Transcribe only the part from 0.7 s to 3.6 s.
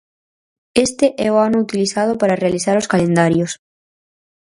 Este é o ano utilizado para realizar os calendarios.